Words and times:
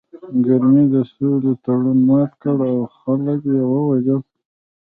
کرمي 0.43 0.83
د 0.93 0.95
سولې 1.13 1.53
تړون 1.63 1.99
مات 2.09 2.31
کړ 2.41 2.57
او 2.71 2.77
خلک 2.99 3.39
یې 3.53 3.61
ووژل 3.71 4.19